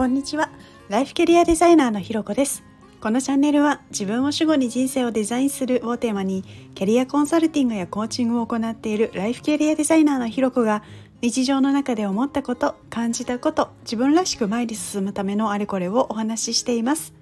[0.00, 0.48] こんにちは。
[0.88, 2.64] ライフキャリアデザイナーのひろこです。
[3.02, 6.42] このチャンネルは自分を主語に人生をデザインするをテーマに
[6.74, 10.82] キャリアコンサルティングやコーチングを行っているライフキャリアデザイナーのひろこが
[11.20, 17.12] 日常の中で思ったこと感じたこと自分らしく前に進むためのあれこれをお話ししています。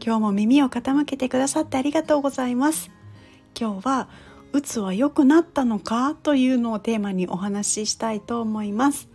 [0.00, 2.92] 今日も耳を傾けてくださってありがとうございます。
[3.58, 4.08] 今日は
[4.52, 9.12] うつは良くなったのかというのをテーマにお話ししたいと思います。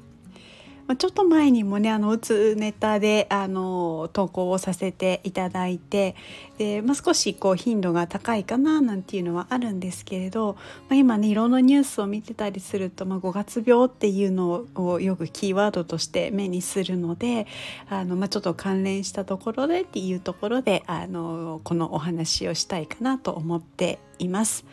[0.96, 6.16] ちょっと前にもねあのうつネタであの投稿をさせていただいて
[6.58, 10.58] で、まあ、少しこう頻度が高いかななんていうのはあるんですけれど、
[10.90, 17.48] まあ、今ねいろんなニュースを見てたりすると、まあ、5月病っていうのをよくキーワードとして目にするので
[17.90, 24.66] あの、まあ、ちょっと関連したところでっていうところであのこのお話をしたいかなと思っています。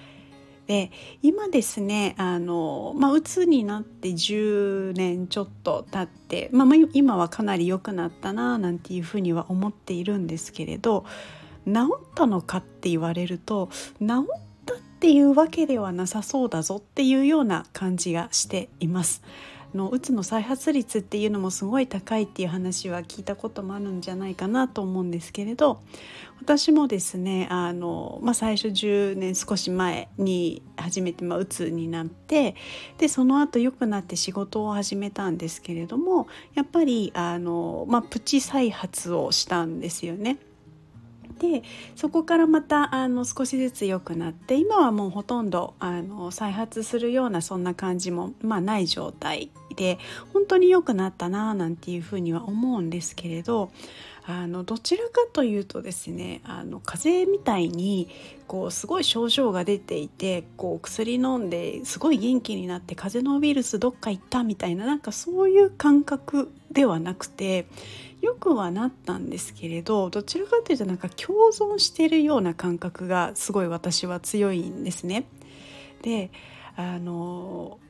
[0.66, 0.90] で
[1.22, 11.04] 今ですねあの、まあ、うつになって10年ちょっと経って、まあ、今はかなり良くなったななんていうふうには思っているんですけれど
[11.66, 14.40] 治ったのかって言われると治っ
[14.96, 19.22] っていうわけではなさそうだぞっていうような感じがしています。
[19.74, 25.82] のうつの再発率っていうのもすごい高いっていう話は聞いたこともあるんじゃないかなと思うんですけれど
[26.40, 32.54] 私もですねあの、まあ、最初10年少し前に初めて、まあ、うつになって
[32.96, 40.38] でその後良くなって仕事を始めたんですけれどもやっぱりあの、まあ、プチ再発をしたんですよね。
[41.38, 41.62] で
[41.94, 49.98] そこからまたあの少しずつ良くなって今はもうほとんどあの再発するようなそんな感じも、まあ、ない状態で
[50.46, 53.72] 本当に良くなったななんていうふうには思うんですけれど
[54.24, 58.08] あのどちらかというとですねあの風邪みたいに
[58.46, 67.66] こうすごい症状が出ていてこう薬飲んですごい元気になって風邪のウイルスどっか行ったみたいななんかそういう感覚ではなくて
[68.20, 75.26] よくはなったんですけれどどちらかというとなんか共存してるような感覚がすごい私は強いんですね。
[76.02, 76.30] で
[76.76, 77.80] あの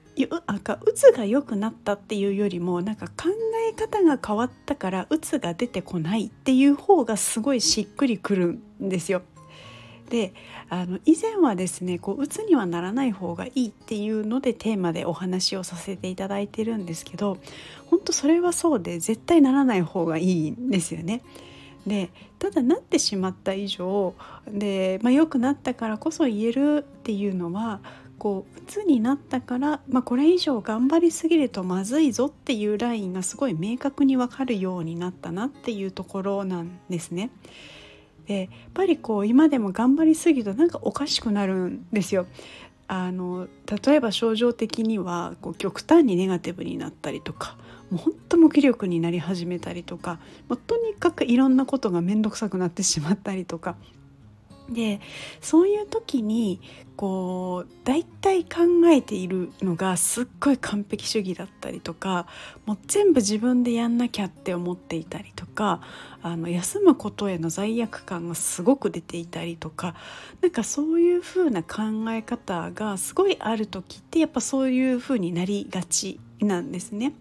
[0.46, 3.28] なんかうつが良くなったっていうよりもなんか考
[3.68, 8.46] え方が変わったからうつが出てこないっていう方がすごいしっくりくる
[8.82, 9.22] んですよ。
[10.08, 10.32] で
[10.68, 17.38] あの以前はですねこううつにはならない方がいいっていうのでテーマでお話をさせていただいてるんですけど
[17.86, 21.22] 本当それはそうで絶対ならない方がいいんですよね。
[21.86, 24.14] でただなってしまった以上
[24.48, 27.80] で、まあ、良くなったからこそ言えるっていうのは
[28.18, 37.30] こう鬱になったから、まあ、これ以上頑張りすぎるとまずいぞっていうラインがすごい明確に分かるようになったなっていうところなんですね。
[38.26, 42.26] でやっぱりこう今でも頑張りすぎるとなんかおかしくなるんですよ。
[42.88, 43.48] あの
[43.84, 47.56] 例えば症状的にはこう極端にネガティブになったりとか
[47.90, 53.76] もう本当無気力になり始めたりとか、まあ、とにかくいろんなことが面倒くさくなってしまったりとか
[54.68, 55.00] で
[55.40, 56.60] そういう時に
[56.96, 62.26] こう大体考えているのがすっごい完璧主義だったりとか
[62.64, 65.82] もう全部自分でやんなきゃって思っていたりとか
[66.22, 69.94] あの休むことへの罪悪感がすごく出ていたりとか
[70.40, 77.12] なんかそういう風な考え方がすごいある時ってやっぱそういう風になりがちなんですね。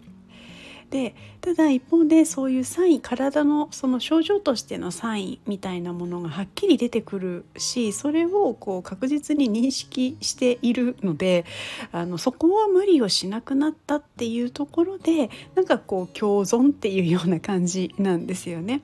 [0.95, 11.43] でただ一方でそういうサイン体のその症状としてのサインみたいなものがはっきり出てくるしそれをこう確実に認識しているので
[11.91, 18.81] あのそこは無理をしなくなったっていうところでなんかこう共存っていうような感じなんですよね。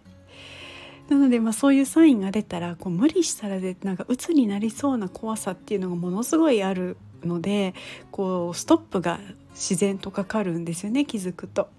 [1.07, 7.74] なので、まあ、そういうサインが出たらこう無理したらでなんか鬱になりそうな怖さっていうのがものすごいあるので
[8.12, 9.20] こうストップが
[9.54, 11.70] 自然とかかるんですよね気づくと。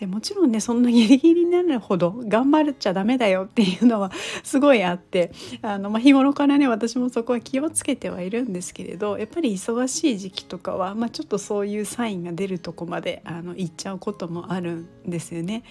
[0.00, 4.10] でもちろんねそんなギリギリになるほど頑張っちゃダメだよっていうのは
[4.42, 5.30] すごいあって
[5.62, 15.62] あの、まあ、日頃からね私もそこは気をつけてはいるんですけれどやっぱり忙しい時期とかは、まあ、ちょっとそういうサインが出るとこまであの行っちゃうこともあるんですよね。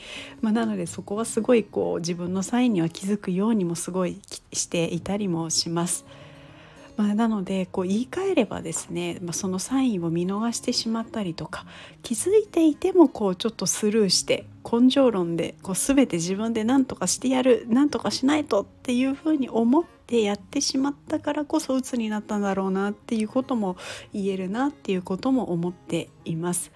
[0.41, 4.21] まあ、なのでそこはすごいこう自分のサインには気づくようにもすごい
[4.53, 6.05] していたりもします。
[6.95, 11.65] まあ、なのでこう言い換えればですね、まあ、そのサインを見逃してしまったりとか
[12.03, 23.75] 気づいていてもこうちょっとスルーして根性論でこう全て自分で何とかしてやる何とかしないとっていうふうに思ってやってしまったからこそ鬱になったんだろうなっていうことも
[24.13, 26.71] 言えるなっていうことも思っています。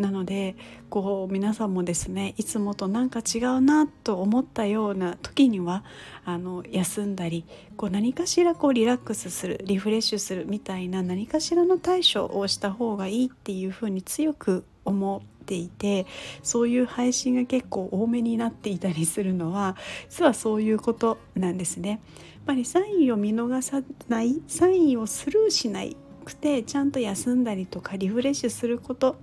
[0.00, 0.56] なので
[0.88, 5.84] こう皆さんもですねいつもとなんか違うなと思ったような時には
[6.24, 7.44] あの休んだり
[7.76, 16.06] こう何かしらこうリラックスするリフレッシュするみたいな何かしらの対処をした方がいいっていうふうに強く思っていて
[16.42, 19.76] そういう配信が結構多めになっていたりするのは
[20.08, 21.90] 実はそういうことなんですね。
[21.90, 22.00] やっ
[22.46, 29.16] ぱりサインを見逃さないサインをスルーしないくてちゃんと休んだりとかリフレッシュすること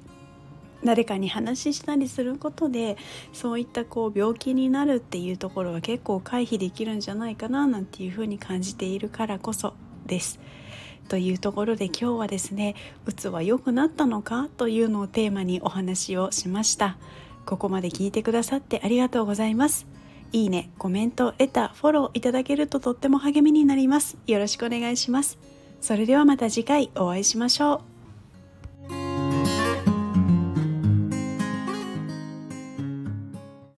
[0.84, 2.98] 誰かに話したりすることで
[3.34, 9.74] そういったこう病気になるっていうところは結構回避できるんじゃないかななんていうふうに感じているからこそ
[10.06, 10.40] です。
[11.10, 12.76] というところで今日はですね
[13.06, 14.50] うつは良くなったのか？
[14.58, 16.98] というのをテーマにお話をしました。
[17.46, 19.88] ここまで聞いてくださってありがとうございます。
[20.34, 24.18] いいねコメントレタフォローいただけるととっても励みになります。
[24.28, 25.40] よろしくお願いします。
[25.80, 27.97] それではまた次回お会いしましょう。